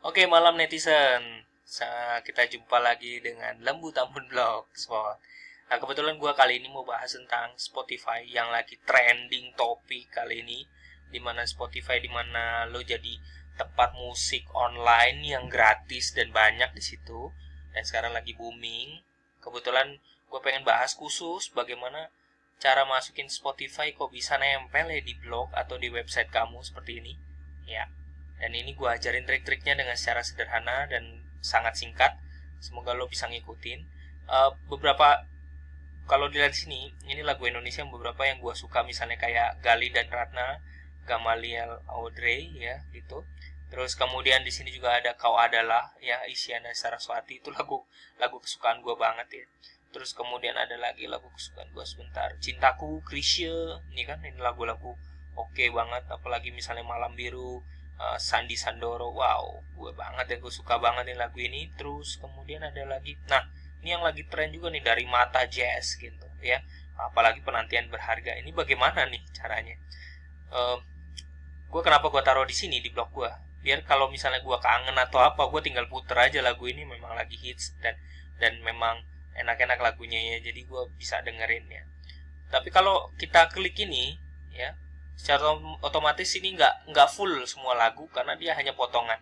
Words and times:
Oke, 0.00 0.24
malam 0.24 0.56
netizen. 0.56 1.44
Kita 2.24 2.48
jumpa 2.48 2.80
lagi 2.80 3.20
dengan 3.20 3.60
Lembu 3.60 3.92
Tambun 3.92 4.32
Blog 4.32 4.72
Spot. 4.72 5.20
Nah, 5.68 5.76
kebetulan 5.76 6.16
gue 6.16 6.32
kali 6.32 6.56
ini 6.56 6.72
mau 6.72 6.88
bahas 6.88 7.12
tentang 7.12 7.52
Spotify 7.60 8.24
yang 8.24 8.48
lagi 8.48 8.80
trending 8.88 9.52
topik 9.60 10.08
kali 10.08 10.40
ini. 10.40 10.64
Di 11.12 11.20
mana 11.20 11.44
Spotify 11.44 12.00
di 12.00 12.08
mana 12.08 12.64
lo 12.64 12.80
jadi 12.80 13.20
tempat 13.60 13.92
musik 13.92 14.48
online 14.56 15.36
yang 15.36 15.52
gratis 15.52 16.16
dan 16.16 16.32
banyak 16.32 16.72
di 16.72 16.80
situ. 16.80 17.28
Dan 17.76 17.84
sekarang 17.84 18.16
lagi 18.16 18.32
booming. 18.32 19.04
Kebetulan 19.44 20.00
gue 20.00 20.40
pengen 20.40 20.64
bahas 20.64 20.96
khusus 20.96 21.52
bagaimana 21.52 22.08
cara 22.56 22.88
masukin 22.88 23.28
Spotify 23.28 23.92
kok 23.92 24.08
bisa 24.08 24.40
nempel 24.40 24.88
ya 24.88 25.04
di 25.04 25.12
blog 25.12 25.52
atau 25.52 25.76
di 25.76 25.92
website 25.92 26.32
kamu 26.32 26.64
seperti 26.64 27.04
ini. 27.04 27.20
Ya, 27.68 27.92
dan 28.40 28.56
ini 28.56 28.72
gue 28.72 28.88
ajarin 28.88 29.28
trik-triknya 29.28 29.76
dengan 29.76 29.94
secara 29.94 30.24
sederhana 30.24 30.88
dan 30.88 31.20
sangat 31.44 31.76
singkat. 31.76 32.16
Semoga 32.58 32.96
lo 32.96 33.06
bisa 33.06 33.28
ngikutin. 33.28 33.84
Uh, 34.26 34.56
beberapa 34.72 35.28
kalau 36.10 36.26
dilihat 36.26 36.56
sini, 36.56 36.90
ini 37.06 37.22
lagu 37.22 37.46
Indonesia 37.46 37.86
yang 37.86 37.92
beberapa 37.94 38.26
yang 38.26 38.42
gue 38.42 38.50
suka 38.56 38.82
misalnya 38.82 39.14
kayak 39.14 39.62
Gali 39.62 39.94
dan 39.94 40.10
Ratna, 40.10 40.58
Gamaliel 41.06 41.84
Audrey 41.86 42.50
ya 42.56 42.82
gitu. 42.90 43.22
Terus 43.70 43.94
kemudian 43.94 44.42
di 44.42 44.50
sini 44.50 44.74
juga 44.74 44.98
ada 44.98 45.14
Kau 45.14 45.38
Adalah 45.38 45.94
ya 46.02 46.26
Isyana 46.26 46.74
Saraswati 46.74 47.38
itu 47.38 47.54
lagu 47.54 47.86
lagu 48.18 48.42
kesukaan 48.42 48.82
gue 48.82 48.98
banget 48.98 49.28
ya. 49.30 49.46
Terus 49.94 50.10
kemudian 50.10 50.58
ada 50.58 50.74
lagi 50.74 51.06
lagu 51.06 51.30
kesukaan 51.30 51.70
gue 51.70 51.86
sebentar 51.86 52.34
Cintaku 52.42 53.02
Krisya 53.06 53.82
ini 53.94 54.02
kan 54.06 54.22
ini 54.22 54.38
lagu-lagu 54.38 54.94
oke 55.38 55.54
okay 55.54 55.70
banget 55.70 56.06
apalagi 56.10 56.50
misalnya 56.50 56.82
Malam 56.86 57.14
Biru 57.14 57.62
uh, 58.00 58.16
Sandi 58.16 58.56
Sandoro 58.56 59.12
wow 59.12 59.60
gue 59.76 59.92
banget 59.92 60.26
ya 60.32 60.36
gue 60.40 60.52
suka 60.52 60.80
banget 60.80 61.12
nih 61.12 61.18
lagu 61.20 61.36
ini. 61.36 61.68
Terus 61.76 62.16
kemudian 62.16 62.64
ada 62.64 62.82
lagi 62.88 63.20
nah 63.28 63.44
ini 63.84 63.96
yang 63.96 64.04
lagi 64.04 64.24
tren 64.28 64.52
juga 64.52 64.72
nih 64.72 64.84
dari 64.84 65.04
Mata 65.04 65.44
Jazz 65.44 66.00
gitu 66.00 66.26
ya. 66.40 66.64
Apalagi 66.96 67.40
penantian 67.44 67.88
berharga. 67.88 68.36
Ini 68.40 68.52
bagaimana 68.52 69.08
nih 69.08 69.22
caranya? 69.36 69.76
Uh, 70.52 70.80
gue 71.70 71.82
kenapa 71.84 72.10
gue 72.10 72.22
taruh 72.24 72.44
di 72.48 72.56
sini 72.56 72.82
di 72.82 72.90
blog 72.90 73.14
gue 73.14 73.30
biar 73.60 73.84
kalau 73.84 74.08
misalnya 74.08 74.40
gue 74.40 74.58
kangen 74.58 74.96
atau 74.96 75.20
apa 75.20 75.46
gue 75.52 75.60
tinggal 75.60 75.84
puter 75.86 76.16
aja 76.16 76.40
lagu 76.40 76.64
ini 76.64 76.82
memang 76.88 77.12
lagi 77.12 77.36
hits 77.36 77.76
dan 77.84 77.92
dan 78.40 78.56
memang 78.64 79.04
enak-enak 79.36 79.78
lagunya 79.78 80.18
ya. 80.36 80.36
Jadi 80.40 80.64
gue 80.64 80.82
bisa 80.96 81.20
dengerin 81.20 81.68
ya. 81.68 81.84
Tapi 82.50 82.68
kalau 82.74 83.12
kita 83.20 83.52
klik 83.52 83.78
ini 83.78 84.18
ya 84.50 84.74
secara 85.20 85.52
otomatis 85.84 86.32
ini 86.40 86.56
nggak 86.56 86.88
nggak 86.88 87.12
full 87.12 87.44
semua 87.44 87.76
lagu 87.76 88.08
karena 88.08 88.40
dia 88.40 88.56
hanya 88.56 88.72
potongan. 88.72 89.20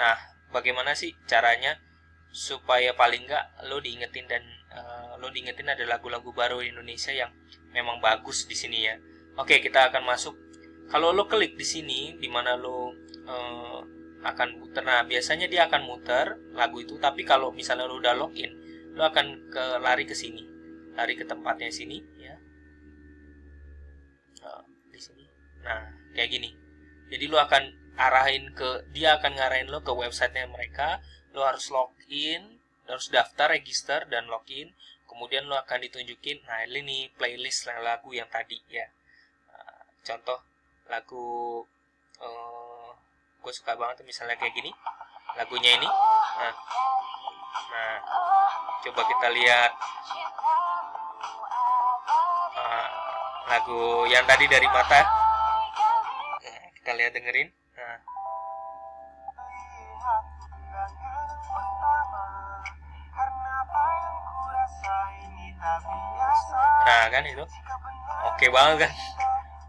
Nah 0.00 0.16
bagaimana 0.48 0.96
sih 0.96 1.12
caranya 1.28 1.76
supaya 2.32 2.96
paling 2.96 3.28
nggak 3.28 3.68
lo 3.68 3.76
diingetin 3.84 4.24
dan 4.24 4.40
uh, 4.72 5.20
lo 5.20 5.28
diingetin 5.28 5.68
ada 5.68 5.84
lagu-lagu 5.84 6.32
baru 6.32 6.64
Indonesia 6.64 7.12
yang 7.12 7.28
memang 7.76 8.00
bagus 8.00 8.48
di 8.48 8.56
sini 8.56 8.88
ya? 8.88 8.96
Oke 9.36 9.60
kita 9.60 9.92
akan 9.92 10.08
masuk. 10.08 10.32
Kalau 10.88 11.12
lo 11.12 11.28
klik 11.28 11.60
di 11.60 11.66
sini 11.68 12.16
di 12.16 12.28
mana 12.32 12.56
lo 12.56 12.96
uh, 13.28 13.84
akan 14.24 14.48
muter. 14.64 14.80
Nah 14.80 15.04
biasanya 15.04 15.44
dia 15.44 15.68
akan 15.68 15.84
muter 15.84 16.40
lagu 16.56 16.80
itu 16.80 16.96
tapi 16.96 17.28
kalau 17.28 17.52
misalnya 17.52 17.84
lo 17.84 18.00
udah 18.00 18.16
login 18.16 18.56
lo 18.96 19.04
akan 19.04 19.52
ke 19.52 19.64
lari 19.84 20.08
ke 20.08 20.16
sini. 20.16 20.48
Lari 20.96 21.20
ke 21.20 21.28
tempatnya 21.28 21.68
sini 21.68 22.00
ya 22.16 22.47
nah 25.68 25.84
kayak 26.16 26.32
gini. 26.32 26.50
Jadi 27.12 27.24
lo 27.28 27.36
akan 27.36 27.92
arahin 28.00 28.48
ke 28.56 28.88
dia 28.96 29.20
akan 29.20 29.36
ngarahin 29.36 29.68
lo 29.68 29.84
ke 29.84 29.92
websitenya 29.92 30.48
mereka. 30.48 31.04
Lo 31.36 31.44
harus 31.44 31.68
login 31.68 32.56
lo 32.88 32.96
harus 32.96 33.12
daftar 33.12 33.52
register 33.52 34.08
dan 34.08 34.24
login. 34.32 34.72
Kemudian 35.04 35.44
lo 35.44 35.60
akan 35.60 35.84
ditunjukin 35.84 36.40
nah 36.48 36.64
ini 36.64 36.80
nih 36.80 37.02
playlist 37.20 37.68
lagu 37.68 38.16
yang 38.16 38.32
tadi 38.32 38.56
ya. 38.72 38.88
Nah, 39.52 39.84
contoh 40.08 40.40
lagu 40.88 41.60
uh, 42.24 42.90
gue 43.44 43.52
suka 43.52 43.76
banget 43.76 44.00
misalnya 44.08 44.40
kayak 44.40 44.56
gini. 44.56 44.72
Lagunya 45.36 45.76
ini. 45.76 45.88
Nah 46.40 46.54
nah 47.68 47.94
coba 48.88 49.02
kita 49.04 49.28
lihat. 49.36 49.72
Uh, 52.58 52.88
lagu 53.48 54.04
yang 54.10 54.24
tadi 54.28 54.44
dari 54.44 54.68
mata 54.68 55.27
kita 56.88 56.96
lihat 56.96 57.12
dengerin. 57.12 57.52
Nah. 57.76 58.00
nah 66.88 67.04
kan 67.12 67.22
itu? 67.28 67.44
Oke 68.32 68.48
banget 68.48 68.88
kan? 68.88 68.92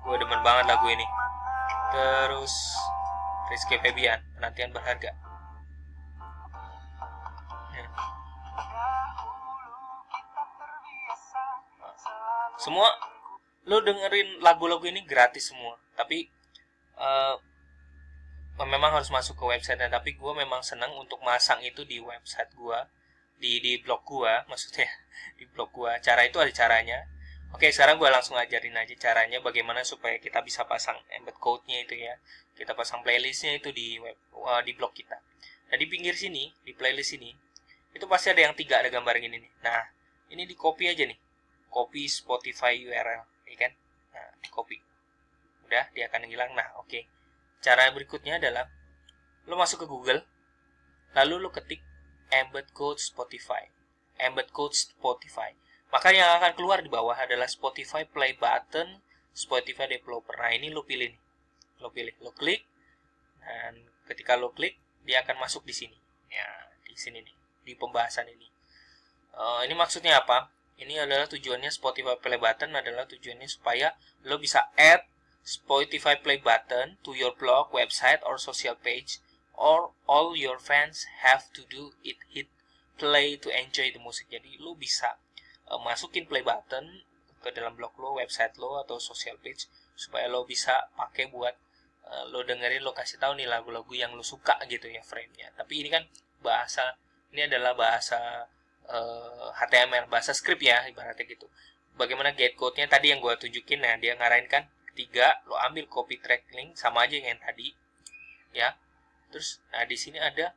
Gue 0.07 0.16
demen 0.16 0.40
banget 0.47 0.72
lagu 0.72 0.88
ini. 0.88 1.03
Terus 1.91 2.56
Rizky 3.51 3.75
Febian 3.84 4.24
penantian 4.40 4.72
berharga. 4.72 5.12
Semua 12.63 12.88
lo 13.68 13.84
dengerin 13.84 14.40
lagu-lagu 14.40 14.88
ini 14.88 15.03
gratis 15.03 15.51
semua 15.51 15.75
tapi 16.00 16.31
uh, 16.99 17.35
memang 18.67 18.91
harus 18.91 19.07
masuk 19.07 19.39
ke 19.39 19.45
website 19.47 19.79
tapi 19.87 20.19
gue 20.19 20.33
memang 20.35 20.59
senang 20.59 20.91
untuk 20.99 21.23
masang 21.23 21.63
itu 21.63 21.87
di 21.87 22.03
website 22.03 22.51
gue 22.53 22.79
di 23.39 23.63
di 23.63 23.79
blog 23.79 24.03
gue 24.03 24.33
maksudnya 24.51 24.91
di 25.39 25.47
blog 25.47 25.71
gue 25.71 25.91
cara 26.03 26.27
itu 26.27 26.38
ada 26.38 26.51
caranya. 26.51 26.99
Oke 27.49 27.73
sekarang 27.73 27.97
gue 27.97 28.05
langsung 28.13 28.38
ajarin 28.38 28.77
aja 28.77 28.93
caranya 28.93 29.41
bagaimana 29.41 29.81
supaya 29.81 30.21
kita 30.21 30.45
bisa 30.45 30.69
pasang 30.69 31.01
embed 31.17 31.33
code-nya 31.41 31.81
itu 31.81 31.97
ya. 31.97 32.13
Kita 32.53 32.77
pasang 32.77 33.01
playlistnya 33.01 33.57
itu 33.57 33.73
di 33.73 33.97
web 33.97 34.13
uh, 34.38 34.61
di 34.61 34.77
blog 34.77 34.93
kita. 34.93 35.17
Nah 35.73 35.77
di 35.79 35.89
pinggir 35.89 36.13
sini 36.13 36.53
di 36.61 36.77
playlist 36.77 37.17
ini 37.17 37.33
itu 37.89 38.05
pasti 38.05 38.29
ada 38.29 38.45
yang 38.45 38.53
tiga 38.53 38.85
ada 38.85 38.93
gambar 38.93 39.17
ini 39.17 39.41
nih. 39.41 39.51
Nah 39.65 39.81
ini 40.29 40.45
di 40.45 40.53
copy 40.53 40.85
aja 40.85 41.09
nih. 41.09 41.17
Copy 41.69 42.09
Spotify 42.09 42.81
URL, 42.81 43.21
ya 43.45 43.57
kan? 43.57 43.71
Nah, 44.13 44.49
copy. 44.49 44.81
Udah, 45.69 45.85
dia 45.94 46.09
akan 46.09 46.25
hilang. 46.25 46.50
Nah, 46.57 46.66
oke. 46.81 46.90
Okay. 46.90 47.06
Cara 47.62 47.85
berikutnya 47.94 48.41
adalah 48.41 48.66
lo 49.46 49.53
masuk 49.53 49.85
ke 49.85 49.88
Google, 49.88 50.25
lalu 51.13 51.38
lo 51.38 51.53
ketik 51.53 51.85
embed 52.34 52.74
code 52.74 52.97
Spotify. 52.97 53.69
Embed 54.18 54.50
code 54.50 54.74
Spotify. 54.74 55.53
Maka 55.94 56.09
yang 56.09 56.41
akan 56.41 56.57
keluar 56.57 56.81
di 56.81 56.90
bawah 56.90 57.13
adalah 57.13 57.46
Spotify 57.46 58.02
play 58.09 58.34
button, 58.34 59.06
Spotify 59.38 59.85
developer. 59.85 60.34
Nah, 60.34 60.50
ini 60.57 60.74
lo 60.74 60.81
pilih 60.81 61.13
nih. 61.13 61.22
Lo 61.86 61.94
pilih, 61.94 62.18
lo 62.25 62.34
klik 62.34 62.66
dan 63.46 63.78
ketika 64.09 64.36
lo 64.36 64.51
klik 64.51 64.75
dia 65.06 65.22
akan 65.22 65.38
masuk 65.38 65.62
di 65.69 65.74
sini. 65.78 65.97
Ya, 66.34 66.50
di 66.81 66.97
sini 66.97 67.22
nih, 67.22 67.36
di 67.62 67.74
pembahasan 67.78 68.25
ini. 68.25 68.50
Uh, 69.38 69.62
ini 69.63 69.78
maksudnya 69.78 70.18
apa? 70.18 70.50
ini 70.80 70.96
adalah 70.96 71.28
tujuannya 71.28 71.69
Spotify 71.69 72.16
Play 72.16 72.40
Button 72.40 72.72
adalah 72.72 73.03
tujuannya 73.03 73.47
supaya 73.51 73.91
lo 74.24 74.40
bisa 74.40 74.72
add 74.80 75.03
Spotify 75.49 76.15
Play 76.21 76.37
Button 76.37 76.87
to 77.01 77.11
your 77.17 77.33
blog, 77.33 77.73
website, 77.73 78.21
or 78.21 78.37
social 78.37 78.77
page, 78.77 79.17
or 79.57 79.91
all 80.05 80.37
your 80.37 80.61
fans 80.61 81.09
have 81.25 81.49
to 81.57 81.61
do 81.65 81.83
it 82.05 82.21
hit 82.29 82.47
play 83.01 83.33
to 83.43 83.49
enjoy 83.49 83.89
the 83.89 83.97
music. 83.97 84.29
Jadi 84.29 84.61
lo 84.61 84.77
bisa 84.77 85.17
uh, 85.71 85.81
masukin 85.81 86.29
play 86.29 86.45
button 86.45 87.01
ke 87.41 87.49
dalam 87.49 87.73
blog 87.73 87.97
lo, 87.97 88.21
website 88.21 88.53
lo, 88.61 88.77
atau 88.83 89.01
social 89.01 89.41
page 89.41 89.65
supaya 89.97 90.29
lo 90.29 90.45
bisa 90.45 90.91
pakai 90.93 91.31
buat 91.33 91.55
uh, 92.05 92.23
lo 92.29 92.45
dengerin, 92.45 92.85
lo 92.85 92.93
kasih 92.93 93.17
tahu 93.17 93.33
nih 93.33 93.49
lagu-lagu 93.49 93.89
yang 93.97 94.13
lo 94.13 94.21
suka 94.21 94.59
gitu 94.69 94.85
ya 94.85 95.01
frame-nya. 95.01 95.49
Tapi 95.57 95.81
ini 95.81 95.89
kan 95.89 96.06
bahasa 96.45 97.00
ini 97.33 97.50
adalah 97.50 97.74
bahasa 97.74 98.45
uh, 98.89 99.50
eh, 99.50 99.65
HTML 99.65 100.09
bahasa 100.09 100.33
script 100.33 100.62
ya 100.65 100.85
ibaratnya 100.89 101.25
gitu 101.25 101.45
bagaimana 102.00 102.33
get 102.33 102.56
code-nya 102.57 102.89
tadi 102.89 103.13
yang 103.13 103.19
gue 103.21 103.33
tunjukin 103.38 103.83
nah 103.83 103.94
dia 104.00 104.15
ngarahin 104.18 104.47
kan 104.50 104.65
ketiga 105.00 105.40
lo 105.48 105.56
ambil 105.63 105.88
copy 105.88 106.19
track 106.19 106.51
link 106.51 106.75
sama 106.75 107.07
aja 107.07 107.16
yang 107.16 107.40
tadi 107.40 107.72
ya. 108.51 108.75
Terus 109.31 109.63
nah 109.72 109.88
di 109.88 109.96
sini 109.96 110.19
ada 110.19 110.51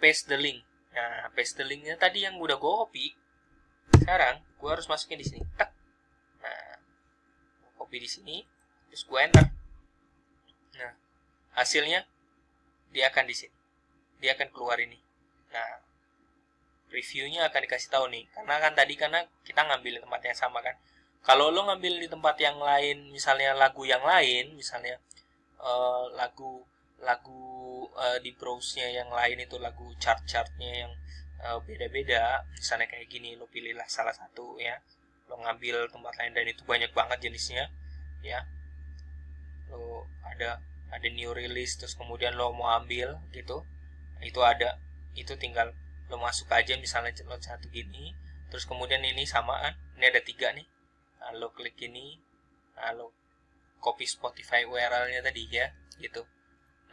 paste 0.00 0.32
the 0.32 0.40
link. 0.40 0.64
Nah 0.96 1.28
paste 1.36 1.60
the 1.60 1.68
linknya 1.68 2.00
tadi 2.00 2.24
yang 2.24 2.40
udah 2.40 2.56
gue 2.56 2.72
copy. 2.80 3.12
Sekarang 4.00 4.40
gue 4.40 4.70
harus 4.72 4.88
masukin 4.88 5.20
di 5.20 5.28
sini. 5.28 5.44
Tak 5.60 5.68
nah 6.40 6.80
copy 7.76 8.00
di 8.00 8.08
sini 8.08 8.40
terus 8.88 9.04
gue 9.04 9.20
enter. 9.20 9.52
Nah 10.80 10.92
hasilnya 11.60 12.08
dia 12.88 13.12
akan 13.12 13.28
di 13.28 13.36
sini. 13.36 13.52
Dia 14.16 14.32
akan 14.32 14.48
keluar 14.48 14.80
ini. 14.80 14.96
Nah 15.52 15.84
reviewnya 16.88 17.52
akan 17.52 17.60
dikasih 17.68 17.92
tahu 17.92 18.08
nih. 18.08 18.32
Karena 18.32 18.64
kan 18.64 18.72
tadi 18.72 18.96
karena 18.96 19.28
kita 19.44 19.60
ngambil 19.60 20.00
tempat 20.08 20.24
yang 20.24 20.38
sama 20.40 20.64
kan 20.64 20.72
kalau 21.24 21.48
lo 21.48 21.64
ngambil 21.64 22.04
di 22.04 22.08
tempat 22.12 22.36
yang 22.36 22.60
lain 22.60 23.08
misalnya 23.08 23.56
lagu 23.56 23.88
yang 23.88 24.04
lain 24.04 24.52
misalnya 24.52 25.00
uh, 25.56 26.04
lagu 26.12 26.60
lagu 27.00 27.88
uh, 27.96 28.20
di 28.20 28.36
browse-nya 28.36 28.92
yang 28.92 29.08
lain 29.08 29.40
itu 29.40 29.56
lagu 29.56 29.88
chart-chartnya 29.96 30.84
yang 30.84 30.92
uh, 31.40 31.58
beda-beda 31.64 32.44
misalnya 32.52 32.86
kayak 32.88 33.08
gini 33.08 33.36
lo 33.40 33.48
pilihlah 33.48 33.88
salah 33.88 34.12
satu 34.12 34.60
ya. 34.60 34.80
Lo 35.28 35.40
ngambil 35.40 35.88
tempat 35.88 36.12
lain 36.20 36.32
dan 36.36 36.44
itu 36.44 36.62
banyak 36.68 36.92
banget 36.92 37.28
jenisnya 37.28 37.72
ya. 38.20 38.44
Lo 39.72 40.04
ada 40.28 40.60
ada 40.92 41.08
new 41.08 41.32
release 41.32 41.80
terus 41.80 41.96
kemudian 41.96 42.36
lo 42.36 42.52
mau 42.52 42.76
ambil 42.76 43.16
gitu. 43.32 43.64
Itu 44.20 44.40
ada 44.44 44.76
itu 45.16 45.36
tinggal 45.40 45.72
lo 46.12 46.20
masuk 46.20 46.52
aja 46.52 46.76
misalnya 46.76 47.16
lo 47.24 47.40
satu 47.40 47.68
gini 47.72 48.12
terus 48.52 48.68
kemudian 48.68 49.02
ini 49.02 49.24
sama 49.26 49.56
kan 49.58 49.74
ini 49.98 50.04
ada 50.14 50.20
tiga 50.22 50.52
nih 50.52 50.62
lo 51.32 51.48
klik 51.56 51.80
ini 51.80 52.20
nah, 52.76 52.92
lo 52.92 53.16
copy 53.80 54.04
Spotify 54.04 54.68
URL-nya 54.68 55.24
tadi 55.24 55.48
ya 55.48 55.72
gitu 55.96 56.24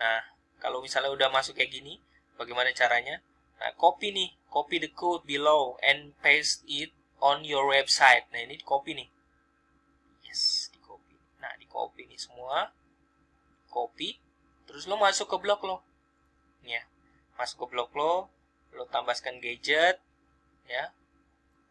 Nah, 0.02 0.26
kalau 0.58 0.82
misalnya 0.82 1.14
udah 1.14 1.30
masuk 1.30 1.54
kayak 1.54 1.70
gini, 1.78 2.02
bagaimana 2.34 2.74
caranya? 2.74 3.22
Nah, 3.62 3.70
copy 3.78 4.10
nih, 4.10 4.34
copy 4.50 4.82
the 4.82 4.90
code 4.90 5.22
below 5.30 5.78
and 5.86 6.18
paste 6.26 6.66
it 6.66 6.90
on 7.22 7.46
your 7.46 7.70
website. 7.70 8.26
Nah, 8.34 8.42
ini 8.42 8.58
di 8.58 8.66
copy 8.66 8.98
nih. 8.98 9.10
Yes, 10.26 10.74
di 10.74 10.82
copy. 10.82 11.14
Nah, 11.38 11.54
di 11.62 11.70
copy 11.70 12.10
nih 12.10 12.18
semua. 12.18 12.74
Copy. 13.70 14.18
Terus 14.66 14.90
lo 14.90 14.98
masuk 14.98 15.30
ke 15.30 15.38
blog 15.38 15.62
lo. 15.70 15.86
Ya. 16.66 16.82
Masuk 17.38 17.70
ke 17.70 17.78
blog 17.78 17.94
lo, 17.94 18.34
lo 18.74 18.90
tambahkan 18.90 19.38
gadget, 19.38 20.02
ya. 20.66 20.90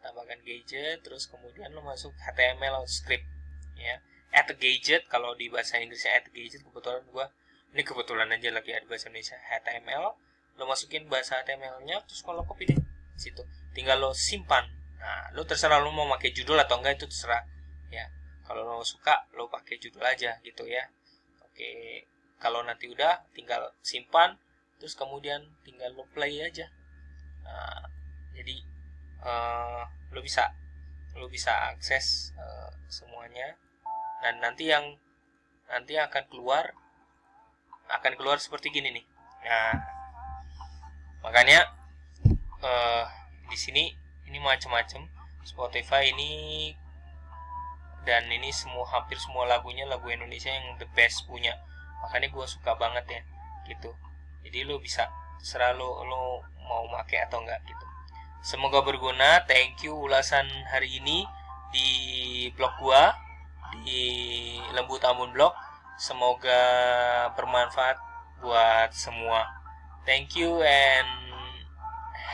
Tambahkan 0.01 0.41
gadget, 0.43 1.05
terus 1.05 1.29
kemudian 1.29 1.71
lo 1.77 1.85
masuk 1.85 2.17
HTML 2.17 2.81
atau 2.81 2.89
script, 2.89 3.29
ya. 3.77 4.01
Add 4.31 4.55
gadget 4.63 5.11
kalau 5.11 5.35
di 5.35 5.51
bahasa 5.51 5.83
Inggrisnya 5.83 6.15
add 6.15 6.31
gadget 6.31 6.63
kebetulan 6.63 7.03
gua 7.11 7.27
ini 7.75 7.83
kebetulan 7.83 8.31
aja 8.31 8.55
lagi 8.55 8.71
ada 8.71 8.87
bahasa 8.87 9.11
Indonesia 9.11 9.35
HTML 9.35 10.05
lo 10.59 10.63
masukin 10.71 11.11
bahasa 11.11 11.43
HTML-nya 11.43 11.99
terus 12.07 12.23
kalau 12.23 12.47
copy 12.47 12.71
deh 12.71 12.79
situ 13.19 13.43
tinggal 13.75 13.99
lo 13.99 14.15
simpan. 14.15 14.71
Nah 15.03 15.35
lo 15.35 15.43
terserah 15.43 15.83
lo 15.83 15.91
mau 15.91 16.07
pakai 16.15 16.31
judul 16.31 16.63
atau 16.63 16.79
enggak 16.79 17.03
itu 17.03 17.11
terserah 17.11 17.43
ya. 17.91 18.07
Kalau 18.47 18.63
lo 18.63 18.87
suka 18.87 19.27
lo 19.35 19.51
pakai 19.51 19.83
judul 19.83 20.07
aja 20.07 20.39
gitu 20.47 20.63
ya. 20.63 20.87
Oke 21.43 22.07
kalau 22.39 22.63
nanti 22.63 22.87
udah 22.87 23.27
tinggal 23.35 23.75
simpan 23.83 24.39
terus 24.79 24.95
kemudian 24.95 25.43
tinggal 25.67 25.91
lo 25.91 26.07
play 26.15 26.39
aja. 26.39 26.71
Nah, 27.43 27.90
uh, 29.31 29.87
lo 30.11 30.21
bisa 30.21 30.51
lo 31.15 31.31
bisa 31.31 31.71
akses 31.71 32.35
uh, 32.35 32.71
semuanya. 32.91 33.55
Dan 34.21 34.43
nanti 34.43 34.69
yang 34.69 34.99
nanti 35.71 35.97
akan 35.97 36.27
keluar 36.29 36.75
akan 37.91 38.13
keluar 38.19 38.43
seperti 38.43 38.75
gini 38.75 38.91
nih. 38.91 39.07
Nah 39.47 39.75
makanya 41.21 41.71
uh, 42.65 43.05
di 43.47 43.57
sini 43.59 43.93
ini 44.27 44.39
macam-macam 44.39 45.07
Spotify 45.47 46.11
ini 46.11 46.73
dan 48.05 48.25
ini 48.33 48.49
semua 48.51 48.89
hampir 48.89 49.21
semua 49.21 49.45
lagunya 49.45 49.85
lagu 49.85 50.09
Indonesia 50.09 50.51
yang 50.51 50.77
the 50.77 50.89
best 50.93 51.25
punya. 51.27 51.55
Makanya 52.01 52.33
gue 52.33 52.47
suka 52.49 52.73
banget 52.77 53.05
ya 53.09 53.23
gitu. 53.69 53.93
Jadi 54.41 54.65
lo 54.65 54.81
bisa 54.81 55.07
serah 55.41 55.77
lo 55.77 56.01
mau 56.61 56.87
pakai 56.93 57.25
atau 57.27 57.43
enggak 57.43 57.61
gitu 57.67 57.90
semoga 58.41 58.81
berguna 58.85 59.45
thank 59.45 59.81
you 59.85 59.93
ulasan 59.97 60.49
hari 60.73 61.01
ini 61.01 61.25
di 61.71 61.89
blog 62.57 62.73
gua 62.81 63.15
di 63.85 64.59
lembut 64.75 65.05
ambon 65.07 65.31
blog 65.31 65.55
Semoga 66.01 66.57
bermanfaat 67.37 68.01
buat 68.41 68.89
semua. 68.89 69.45
Thank 70.09 70.33
you 70.33 70.65
and 70.65 71.09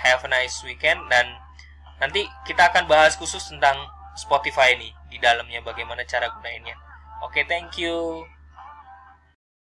have 0.07 0.23
a 0.23 0.31
nice 0.31 0.63
weekend 0.63 1.03
dan 1.11 1.27
nanti 1.99 2.31
kita 2.47 2.71
akan 2.71 2.87
bahas 2.87 3.19
khusus 3.19 3.43
tentang 3.51 3.75
Spotify 4.15 4.79
ini 4.79 4.95
di 5.11 5.19
dalamnya 5.19 5.67
bagaimana 5.67 6.07
cara 6.07 6.31
gunainnya. 6.31 6.79
Oke, 7.27 7.43
okay, 7.43 7.45
thank 7.51 7.75
you. 7.75 8.23